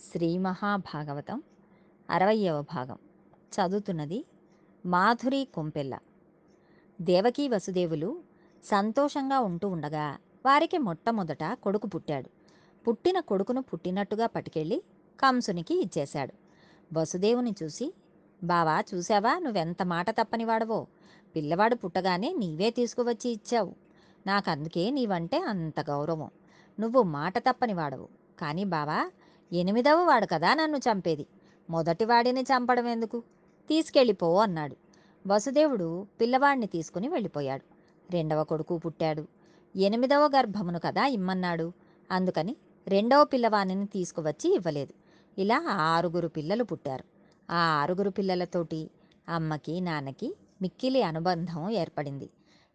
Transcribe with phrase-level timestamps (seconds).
[0.00, 1.42] శ్రీ మహాభాగవతం
[2.10, 2.98] అరవయవ భాగం.
[3.54, 4.24] చదువుతున్నది
[4.86, 5.98] మాధురి కొంపెల్ల.
[7.00, 8.22] దేవకీ వసుదేవులు
[8.64, 12.30] సంతోషంగా ఉంటూ ఉండగా వారికి మొట్టమొదట కొడుకు పుట్టాడు.
[12.88, 14.82] పుట్టిన కొడుకును పుట్టినట్టుగా పట్టుకెళ్ళి
[15.20, 16.32] కంసునికి ఇచ్చేశాడు.
[16.98, 17.94] వసుదేవుని చూసి
[18.44, 20.86] బావా చూసావా నువ్వెంత మాట తప్పనివాడవో
[21.36, 23.74] పిల్లవాడు పుట్టగానే నీవే తీసుకువచ్చి ఇచ్చావు.
[24.26, 26.30] నాకందుకే నీవంటే అంత గౌరవం.
[26.80, 28.08] నువ్వు మాట తప్పని వాడవు.
[28.40, 29.10] కానీ బావా
[29.52, 31.26] ఎనిమిదవ వాడు కదా నన్ను చంపేది.
[31.70, 33.22] మొదటి వాడిని చంపడం ఎందుకు?
[33.68, 34.76] తీసుకెళ్ళిపో అన్నాడు.
[35.26, 37.62] వసుదేవుడు పిల్లవాడిని తీసుకుని వెళ్ళిపోయాడు.
[38.12, 39.26] రెండవ కొడుకు పుట్టాడు.
[39.76, 41.72] ఎనిమిదవ గర్భమును కదా ఇమ్మన్నాడు.
[42.10, 42.56] అందుకని
[42.88, 44.92] రెండవ పిల్లవాడిని తీసుకువచ్చి ఇవ్వలేదు.
[45.40, 47.04] ఇలా ఆరుగురు పిల్లలు పుట్టారు.
[47.50, 48.90] ఆ ఆరుగురు పిల్లలతోటి
[49.28, 52.30] అమ్మకి నాన్నకి మిక్కిలి అనుబంధం ఏర్పడింది.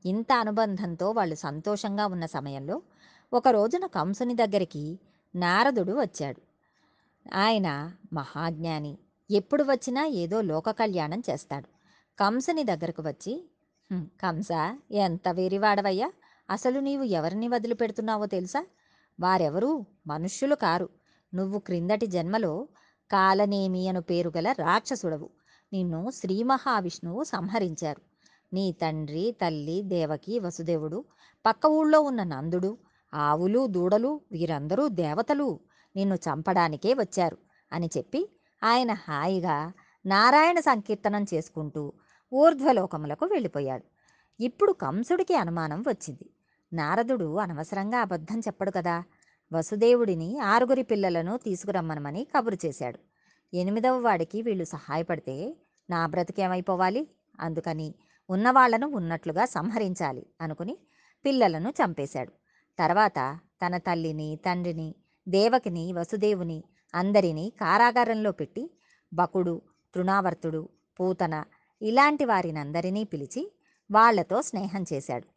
[0.06, 2.82] ఇంత అనుబంధంతో వాళ్ళు సంతోషంగా ఉన్న సమయంలో
[3.34, 5.00] ఒక రోజున కంసుని దగ్గరికి
[5.36, 6.55] నారదుడు వచ్చాడు.
[7.34, 8.98] ఆయన మహాజ్ఞాని.
[9.32, 11.68] ఎప్పుడు వచ్చినా ఏదో లోక కళ్యాణం చేస్తాడు.
[12.20, 13.50] కంసుని దగ్గరకు వచ్చి
[13.94, 14.48] కంస
[14.92, 16.12] ఎంత వేరివాడవయ్యా?
[16.50, 18.66] అసలు నీవు ఎవరిని వదిలిపెడుతున్నావో తెలుసా?
[19.20, 20.90] వారెవరూ మనుష్యులు కారు.
[21.34, 22.68] నువ్వు క్రిందటి జన్మలో
[23.12, 25.30] కాలనేమి అను పేరు గల రాక్షసుడవు.
[25.74, 28.02] నిన్ను శ్రీ మహావిష్ణువు సంహరించారు.
[28.54, 31.06] నీ తండ్రి తల్లి దేవకి వసుదేవుడు
[31.46, 32.78] పక్క ఊళ్ళో ఉన్న నందుడు
[33.14, 35.60] ఆవులు దూడలు వీరందరూ దేవతలు.
[35.96, 37.38] నిన్ను చంపడానికే వచ్చారు
[37.72, 38.30] అని చెప్పి
[38.64, 39.74] ఆయన హాయిగా
[40.06, 41.94] నారాయణ సంకీర్తనం చేసుకుంటూ
[42.34, 43.84] ఊర్ధ్వలోకములకు వెళ్ళిపోయాడు.
[44.40, 46.30] ఇప్పుడు కంసుడికి అనుమానం వచ్చింది.
[46.74, 49.04] నారదుడు అనవసరంగా అబద్ధం చెప్పడు కదా.
[49.54, 53.00] వసుదేవుడిని ఆరుగురి పిల్లలను తీసుకురమ్మనమని కబురు చేశాడు.
[53.54, 55.56] ఎనిమిదవ వాడికి వీళ్ళు సహాయపడితే
[55.90, 57.08] నా బ్రతికేమైపోవాలి?
[57.40, 57.96] అందుకని
[58.30, 60.78] ఉన్నవాళ్ళను ఉన్నట్లుగా సంహరించాలి అనుకుని
[61.26, 62.32] పిల్లలను చంపేశాడు.
[62.80, 64.96] తర్వాత తన తల్లిని తండ్రిని
[65.28, 66.64] దేవకిని వసుదేవుని
[66.96, 68.72] అందరినీ కారాగారంలో పెట్టి
[69.14, 69.62] బకుడు
[69.96, 70.70] తృణావర్తుడు
[71.00, 71.44] పూతన
[71.82, 73.56] ఇలాంటి వారినందరినీ పిలిచి
[73.92, 75.28] వాళ్ళతో స్నేహం చేశాడు.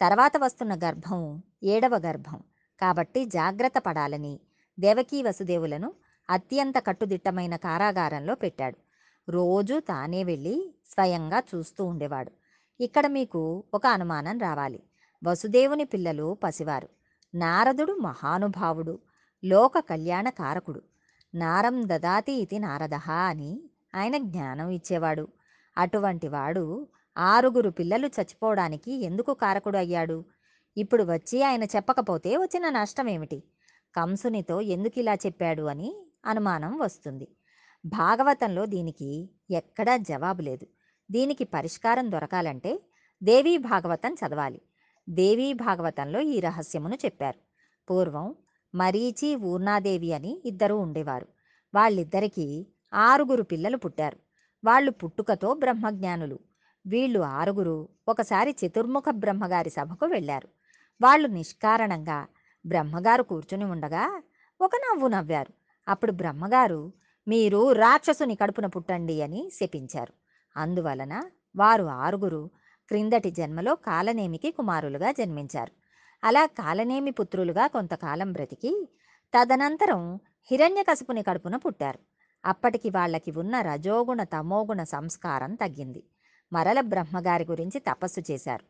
[0.00, 2.42] తర్వాత వస్తున్న గర్భం ఏడవ గర్భం.
[2.80, 4.40] కాబట్టి జాగ్రత్త పడాలని
[4.80, 5.94] దేవకీ వసుదేవులను
[6.30, 8.76] అత్యంత కట్టుదిట్టమైన కారాగారంలో పెట్టాడు.
[9.30, 12.32] రోజు తానే వెళ్ళి స్వయంగా చూస్తూ ఉండేవాడు.
[12.80, 14.82] ఇక్కడ మీకు ఒక అనుమానం రావాలి.
[15.24, 16.88] వసుదేవుని పిల్లలు పసివారు.
[17.34, 18.98] నారదుడు మహానుభావుడు.
[19.44, 20.82] లోక కళ్యాణ కారకుడు.
[21.34, 25.28] నారం దదాతి ఇది నారదహ అని ఆయన జ్ఞానం ఇచ్చేవాడు.
[25.78, 26.88] అటువంటి వాడు
[27.18, 30.24] ఆరుగురు పిల్లలు చచ్చిపోవడానికి ఎందుకు కారకుడు అయ్యాడు?
[30.76, 33.42] ఇప్పుడు వచ్చి ఆయన చెప్పకపోతే వచ్చిన నష్టం ఏమిటి?
[33.96, 37.28] కంసునితో ఎందుకు ఇలా చెప్పాడు అని అనుమానం వస్తుంది.
[37.86, 40.66] భాగవతంలో దీనికి ఎక్కడా జవాబు లేదు.
[41.10, 42.80] దీనికి పరిష్కారం దొరకాలంటే
[43.22, 44.62] దేవీ భాగవతం చదవాలి.
[45.08, 47.38] దేవీ భాగవతంలో ఈ రహస్యమును చెప్పారు.
[47.90, 48.34] పూర్వం
[48.74, 51.26] మరీచి ఊర్నాదేవి అని ఇద్దరు ఉండేవారు.
[51.74, 54.18] వాళ్ళిద్దరికీ ఆరుగురు పిల్లలు పుట్టారు.
[54.64, 56.38] వాళ్ళు పుట్టుకతో బ్రహ్మజ్ఞానులు.
[56.86, 60.48] వీళ్ళు ఆరుగురు ఒకసారి చతుర్ముఖ బ్రహ్మగారి సభకు వెళ్ళారు.
[61.02, 62.26] వాళ్ళు నిష్కారణంగా
[62.66, 64.22] బ్రహ్మగారు కూర్చుని ఉండగా
[64.60, 65.52] ఒక నవ్వు నవ్వారు.
[65.88, 66.92] అప్పుడు బ్రహ్మగారు
[67.28, 70.12] మీరు రాక్షసుని కడుపున పుట్టండి అని శపించారు.
[70.56, 71.22] అందువలన
[71.56, 72.50] వారు ఆరుగురు
[72.88, 75.83] క్రిందటి జన్మలో కాలనేమికి కుమారులుగా జన్మించారు.
[76.24, 78.88] అలా కాలనేమి పుత్రులుగా కొంతకాలం బ్రతికి
[79.34, 80.20] తదనంతరం
[80.50, 81.98] హిరణ్యకశపుని కడుపున పుట్టారు.
[82.44, 86.02] అప్పటికి వాళ్ళకి ఉన్న రజోగుణ తమోగుణ సంస్కారం తగ్గింది.
[86.52, 88.64] మరల బ్రహ్మగారి గురించి తపస్సు చేశారు.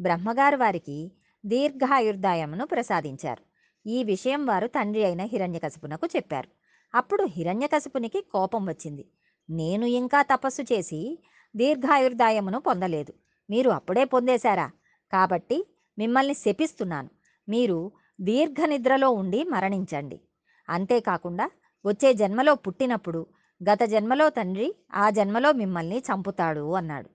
[0.00, 1.12] బ్రహ్మగారు వారికి
[1.46, 3.42] దీర్ఘాయుర్దాయమును ప్రసాదించారు.
[3.86, 6.48] ఈ విషయం వారు తండ్రి అయిన హిరణ్యకశపునకు చెప్పారు.
[6.94, 9.08] అప్పుడు హిరణ్యకశపునికి కోపం వచ్చింది.
[9.50, 11.18] నేను ఇంకా తపస్సు చేసి
[11.56, 13.12] దీర్ఘాయుర్దాయమును పొందలేదు.
[13.50, 14.70] మీరు అప్పుడే పొందేశారా?
[15.12, 15.66] కాబట్టి
[15.98, 17.10] మిమ్మల్ని శపిస్తున్నాను.
[17.48, 20.20] మీరు దీర్ఘ నిద్రలో ఉండి మరణించండి.
[20.68, 21.50] అంతేకాకుండా
[21.86, 23.26] వచ్చే జన్మలో పుట్టినప్పుడు
[23.60, 27.08] గత జన్మలో తండ్రి ఆ జన్మలో మిమ్మల్ని చంపుతాడు అన్నాడు.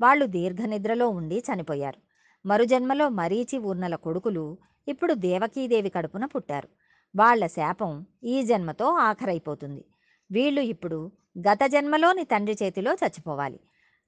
[0.00, 2.00] వాళ్ళు దీర్ఘ నిద్రలో ఉండి చనిపోయారు.
[2.46, 4.58] మరుజన్మలో మరీచి ఊర్నల కొడుకులు
[4.88, 6.68] ఇప్పుడు దేవకీదేవి కడుపున పుట్టారు.
[7.16, 9.84] వాళ్ళ శాపం ఈ జన్మతో ఆఖరైపోతుంది.
[10.30, 13.60] వీళ్ళు ఇప్పుడు గత జన్మలోని తండ్రి చేతిలో చచ్చిపోవాలి.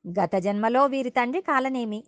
[0.04, 2.04] గత జన్మలో వీరి తండ్రి కాలనేమి?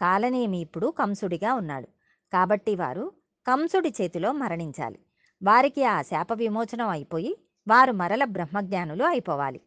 [0.00, 1.88] కాలనేమి ఇప్పుడు కంసుడిగా ఉన్నాడు.
[2.32, 3.12] కాబట్టి వారు
[3.46, 4.98] కంసుడి చేతిలో మరణించాలి.
[5.42, 7.36] వారికి ఆ శాప విమోచనం అయిపోయి
[7.68, 9.60] వారు మరల బ్రహ్మజ్ఞానులు అయిపోవాలి.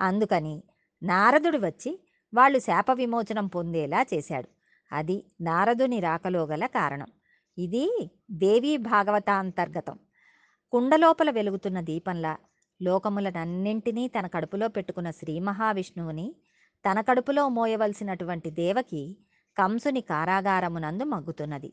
[0.00, 0.62] అందుకని
[1.02, 4.48] నారదుడు వచ్చి వాళ్ళు శాప విమోచనం పొందేలా చేశాడు.
[4.92, 7.06] అది నారదుని రాకలో గల కారణం.
[7.58, 9.98] ఇది దేవీ భాగవతాంతర్గతం.
[10.72, 12.36] కుండలోపల వెలుగుతున్న దీపంలా
[12.82, 16.34] లోకములనన్నింటినీ తన కడుపులో పెట్టుకున్న శ్రీ మహావిష్ణువుని
[16.90, 19.16] తన కడుపులో మోయవలసినటువంటి దేవకి
[19.58, 21.72] కంసుని కారాగారమునందు మగ్గుతున్నది.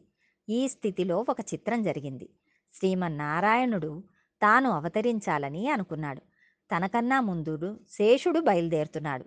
[0.49, 2.29] ఈ స్థితిలో ఒక చిత్రం జరిగింది.
[2.73, 4.03] శ్రీమన్నారాయణుడు
[4.41, 6.21] తాను అవతరించాలని అనుకున్నాడు.
[6.75, 9.25] తనకన్నా ముందు శేషుడు బయలుదేరుతున్నాడు.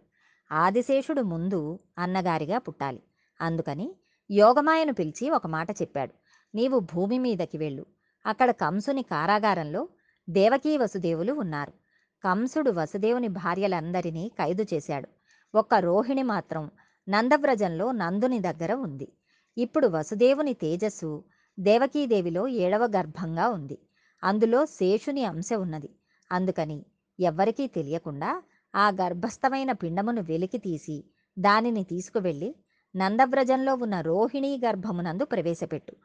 [0.53, 3.03] ఆదిశేషుడు ముందు అన్నగారిగా పుట్టాలి.
[3.41, 3.95] అందుకని
[4.31, 6.13] యోగమాయను పిలిచి ఒక మాట చెప్పాడు.
[6.55, 7.87] నీవు భూమి మీదకి వెళ్ళు.
[8.27, 9.89] అక్కడ కంసుని కారాగారంలో
[10.31, 11.73] దేవకీ వసుదేవులు ఉన్నారు.
[12.25, 15.09] కంసుడు వసుదేవుని భార్యలందరినీ ఖైదు చేశాడు.
[15.55, 16.71] ఒక్క రోహిణి మాత్రం
[17.09, 19.09] నందవ్రజంలో నందుని దగ్గర ఉంది.
[19.57, 21.25] ఇప్పుడు వసుదేవుని తేజస్సు
[21.59, 23.79] దేవకీదేవిలో ఏడవ గర్భంగా ఉంది.
[24.25, 25.91] అందులో శేషుని అంశ ఉన్నది.
[26.33, 26.87] అందుకని
[27.21, 28.43] ఎవ్వరికీ తెలియకుండా
[28.75, 31.05] ఆ గర్భస్థమైన పిండమును వెలికి తీసి
[31.39, 32.55] దానిని తీసుకువెళ్ళి
[32.97, 35.97] నందవ్రజంలో ఉన్న రోహిణీ గర్భమునందు ప్రవేశపెట్టు.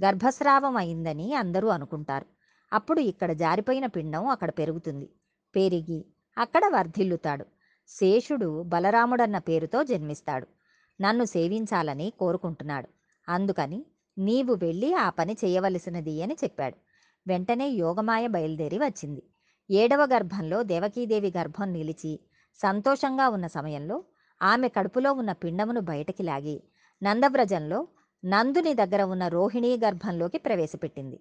[0.00, 2.26] గర్భస్రావం అయిందని అందరూ అనుకుంటారు.
[2.72, 5.10] అప్పుడు ఇక్కడ జారిపోయిన పిండం అక్కడ పెరుగుతుంది.
[5.54, 6.06] పెరిగి
[6.38, 7.46] అక్కడ వర్ధిల్లుతాడు.
[7.88, 10.46] శేషుడు బలరాముడన్న పేరుతో జన్మిస్తాడు.
[11.00, 12.88] నన్ను సేవించాలని కోరుకుంటున్నాడు.
[13.28, 13.86] అందుకని
[14.18, 16.76] నీవు వెళ్ళి ఆ పని చేయవలసినది అని చెప్పాడు.
[17.26, 19.22] వెంటనే యోగమాయ బయలుదేరి వచ్చింది.
[19.70, 22.20] ఏడవ గర్భంలో దేవకీదేవి గర్భం నిలిచి
[22.60, 24.04] సంతోషంగా ఉన్న సమయంలో
[24.42, 26.62] ఆమె కడుపులో ఉన్న పిండమును బయటకి లాగి
[27.02, 27.88] నందవ్రజంలో
[28.24, 31.20] నందుని దగ్గర ఉన్న రోహిణీ గర్భంలోకి ప్రవేశపెట్టింది.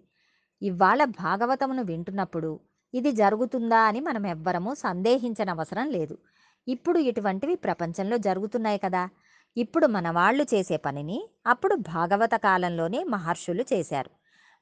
[0.61, 2.59] ఇవాళ భాగవతమును వింటున్నప్పుడు
[2.93, 6.17] ఇది జరుగుతుందా అని మనం ఎవ్వరము సందేహించనవసరం లేదు.
[6.67, 9.09] ఇప్పుడు ఇటువంటివి ప్రపంచంలో జరుగుతున్నాయి కదా.
[9.57, 14.11] ఇప్పుడు మన వాళ్ళు చేసే పనిని అప్పుడు భాగవత కాలంలోనే మహర్షులు చేశారు.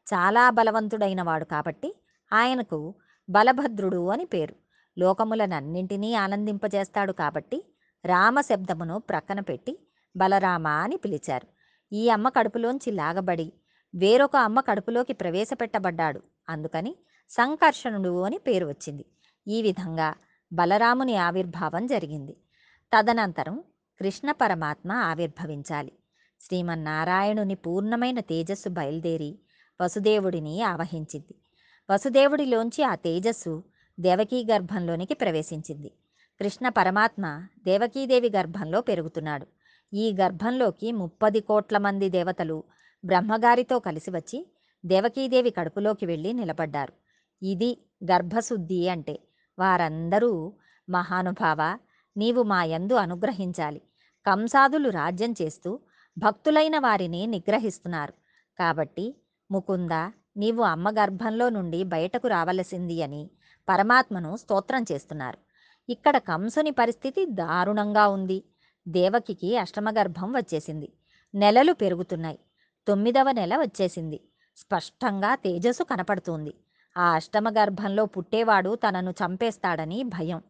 [0.08, 1.90] చాలా బలవంతుడైన వాడు కాబట్టి
[2.32, 2.80] ఆయనకు
[3.30, 4.56] బలభద్రుడు అని పేరు.
[4.98, 7.60] లోకములనన్నింటినీ ఆనందింపజేస్తాడు కాబట్టి
[8.06, 9.74] రామ శబ్దమును ప్రక్కన పెట్టి
[10.16, 11.48] బలరామ అని పిలిచారు.
[11.92, 13.54] ఈ అమ్మ కడుపులోంచి లాగబడి
[13.96, 16.20] వేరొక అమ్మ కడుపులోకి ప్రవేశపెట్టబడ్డాడు.
[16.50, 16.96] అందుకని
[17.30, 19.06] సంకర్షణుడు అని పేరు వచ్చింది.
[19.48, 20.10] ఈ విధంగా
[20.54, 22.38] బలరాముని ఆవిర్భావం జరిగింది.
[22.94, 23.64] తదనంతరం
[24.00, 25.92] కృష్ణ పరమాత్మ ఆవిర్భవించాలి.
[26.42, 29.40] శ్రీమన్నారాయణుని పూర్ణమైన తేజస్సు బయలుదేరి
[29.82, 31.36] వసుదేవుడిని ఆవహించింది.
[31.90, 33.64] వసుదేవుడిలోంచి ఆ తేజస్సు
[34.00, 35.92] దేవకీ గర్భంలోనికి ప్రవేశించింది.
[36.40, 37.26] కృష్ణ పరమాత్మ
[37.66, 39.48] దేవకీదేవి గర్భంలో పెరుగుతున్నాడు.
[39.94, 42.64] ఈ గర్భంలోకి ముప్పది కోట్ల మంది దేవతలు
[43.06, 44.48] బ్రహ్మగారితో కలిసి వచ్చి
[44.86, 46.94] దేవకీదేవి కడుపులోకి వెళ్ళి నిలబడ్డారు.
[47.44, 49.20] ఇది గర్భశుద్ధి అంటే
[49.60, 50.54] వారందరూ
[50.90, 51.78] మహానుభావ
[52.18, 53.82] నీవు మా యందు అనుగ్రహించాలి.
[54.26, 55.80] కంసాదులు రాజ్యం చేస్తూ
[56.18, 58.14] భక్తులైన వారిని నిగ్రహిస్తున్నారు.
[58.60, 59.16] కాబట్టి
[59.52, 59.92] ముకుంద
[60.38, 63.30] నీవు అమ్మ గర్భంలో నుండి బయటకు రావలసింది అని
[63.70, 65.38] పరమాత్మను స్తోత్రం చేస్తున్నారు.
[65.90, 68.44] ఇక్కడ కంసుని పరిస్థితి దారుణంగా ఉంది.
[68.88, 70.94] దేవకికి అష్టమగర్భం వచ్చేసింది.
[71.36, 72.40] నెలలు పెరుగుతున్నాయి.
[72.88, 74.20] తొమ్మిదవ నెల వచ్చేసింది.
[74.58, 76.54] స్పష్టంగా తేజస్సు కనపడుతుంది.
[76.96, 80.42] ఆ అష్టమ గర్భంలో పుట్టేవాడు తనను చంపేస్తాడని భయం.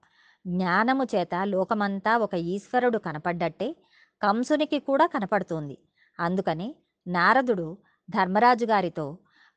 [0.45, 3.75] జ్ఞానము చేత లోకమంతా ఒక ఈశ్వరుడు కనపడ్డట్టే
[4.21, 5.77] కంసునికి కూడా కనపడుతోంది.
[6.19, 6.67] అందుకనే
[7.07, 7.67] నారదుడు
[8.09, 9.05] ధర్మరాజు గారితో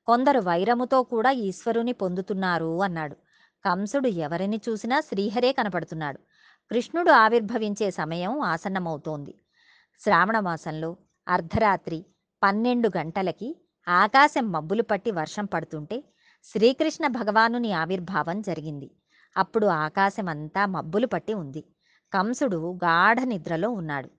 [0.07, 3.17] కొందరు వైరముతో కూడా ఈశ్వరుని పొందుతున్నారు అన్నాడు.
[3.65, 6.19] కంసుడు ఎవరిని చూసినా శ్రీహరే కనపడుతున్నాడు.
[6.71, 9.35] కృష్ణుడు ఆవిర్భవించే సమయం ఆసన్నమవుతోంది.
[10.01, 10.91] శ్రావణ మాసంలో
[11.27, 11.99] అర్ధరాత్రి
[12.43, 13.49] పన్నెండు గంటలకి
[13.87, 15.97] ఆకాశం మబ్బులు పట్టి వర్షం పడుతుంటే
[16.53, 18.91] శ్రీకృష్ణ భగవానుని ఆవిర్భావం జరిగింది.
[19.37, 21.65] అప్పుడు ఆకాశమంతా మబ్బులు పట్టి ఉంది.
[22.13, 24.11] కంసుడు గాఢ నిద్రలో ఉన్నాడు.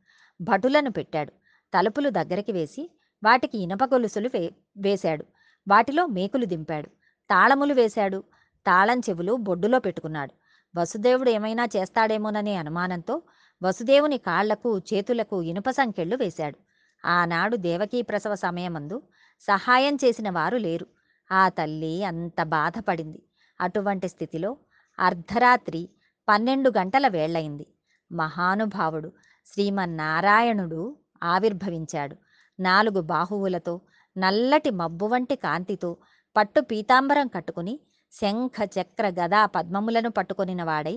[0.41, 1.33] భటులను పెట్టాడు.
[1.73, 2.91] తలుపులు దగ్గరికి వేసి
[3.23, 5.25] వాటికి ఇనప గొలుసులు వే వేశాడు.
[5.67, 6.87] వాటిలో మేకులు దింపాడు.
[7.29, 8.23] తాళములు వేశాడు.
[8.65, 10.33] తాళం చెవులు బొడ్డులో పెట్టుకున్నాడు.
[10.75, 13.21] వసుదేవుడు ఏమైనా చేస్తాడేమోననే అనుమానంతో
[13.63, 16.57] వసుదేవుని కాళ్ళకు చేతులకు ఇనుప సంకెళ్ళు వేశాడు.
[17.05, 19.01] ఆనాడు దేవకీ ప్రసవ సమయమందు
[19.39, 20.87] సహాయం చేసిన వారు లేరు.
[21.31, 23.19] ఆ తల్లి అంత బాధపడింది.
[23.59, 24.51] అటువంటి స్థితిలో
[24.99, 25.81] అర్ధరాత్రి
[26.27, 27.65] పన్నెండు గంటల వేళ్ళయింది
[28.11, 29.09] మహానుభావుడు
[29.53, 30.81] శ్రీమన్నారాయణుడు
[31.23, 32.15] ఆవిర్భవించాడు.
[32.59, 33.73] నాలుగు బాహువులతో
[34.15, 35.89] నల్లటి మబ్బు వంటి కాంతితో
[36.35, 37.73] పట్టు పీతాంబరం కట్టుకుని
[38.13, 40.95] శంఖ చక్ర గదా పద్మములను పట్టుకొనిన వాడై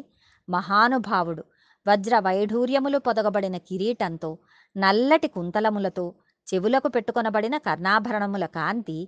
[0.48, 1.42] మహానుభావుడు
[1.86, 4.30] వజ్ర వైఢూర్యములు పొదగబడిన కిరీటంతో
[4.76, 6.04] నల్లటి కుంతలములతో
[6.48, 8.98] చెవులకు పెట్టుకొనబడిన కర్ణాభరణముల కాంతి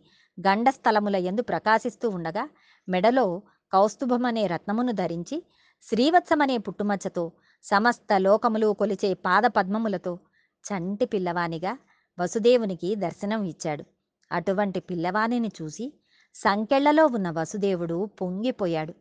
[0.40, 2.48] గండస్థలముల ఎందు ప్రకాశిస్తూ ఉండగా
[2.88, 5.42] మెడలో కౌస్తుభమనే రత్నమును ధరించి
[5.82, 10.18] శ్రీవత్సమనే పుట్టుమచ్చతో సమస్త లోకములు కొలిచే పాదపద్మములతో
[10.64, 11.78] చంటి పిల్లవానిగా
[12.18, 13.84] వసుదేవునికి దర్శనం ఇచ్చాడు.
[14.32, 15.92] అటువంటి పిల్లవానిని చూసి
[16.34, 18.94] సంకెళ్ళలో ఉన్న వసుదేవుడు పొంగిపోయాడు.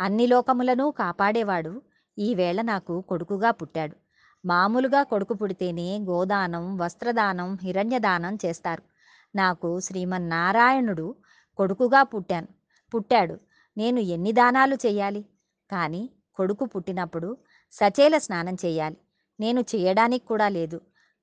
[0.00, 1.82] అన్ని లోకములను కాపాడేవాడు
[2.18, 3.96] ఈవేళ నాకు కొడుకుగా పుట్టాడు.
[4.44, 8.82] మామూలుగా కొడుకు పుడితేనే గోదానం వస్త్రదానం హిరణ్యదానం చేస్తారు.
[9.36, 11.14] నాకు శ్రీమన్నారాయణుడు
[11.56, 12.48] కొడుకుగా పుట్టాను.
[12.94, 13.38] పుట్టాడు.
[13.78, 15.24] నేను ఎన్ని దానాలు చేయాలి?
[15.70, 17.36] కానీ కొడుకు పుట్టినప్పుడు
[17.72, 18.96] సచేల స్నానం చేయాలి.
[19.40, 20.80] నేను చేయడానికి కూడా లేదు.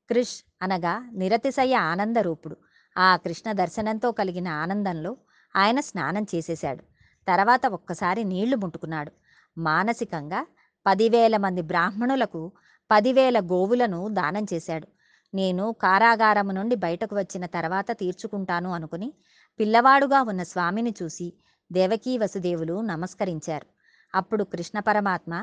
[0.10, 2.58] కృష్ అనగా నిరతిశయ ఆనందరూపుడు
[2.98, 5.18] ఆ కృష్ణ దర్శనంతో కలిగిన ఆనందంలో
[5.56, 6.84] ఆయన స్నానం చేసేశాడు.
[7.28, 9.12] తర్వాత ఒక్కసారి నీళ్ళు ముట్టుకున్నాడు.
[9.58, 10.48] మానసికంగా
[10.86, 12.52] పదివేల మంది బ్రాహ్మణులకు
[12.92, 14.88] పదివేల గోవులను దానం చేశాడు.
[15.34, 19.14] నేను కారాగారము నుండి బయటకు వచ్చిన తర్వాత తీర్చుకుంటాను అనుకుని
[19.60, 21.34] పిల్లవాడుగా ఉన్న స్వామిని చూసి
[21.72, 23.68] దేవకీ వసుదేవులు నమస్కరించారు.
[24.16, 25.34] అప్పుడు కృష్ణ పరమాత్మ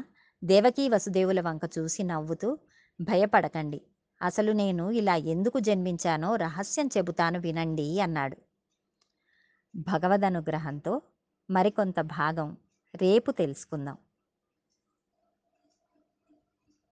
[0.43, 2.59] దేవకీ వసుదేవుల వంక చూసి నవ్వుతూ
[3.01, 3.81] భయపడకండి.
[4.23, 8.37] అసలు నేను ఇలా ఎందుకు జన్మించానో రహస్యం చెబుతాను వినండి అన్నాడు.
[9.75, 10.93] భగవద్ అనుగ్రహంతో
[11.51, 12.57] మరికొంత భాగం
[12.95, 13.97] రేపు తెలుసుకుందాం.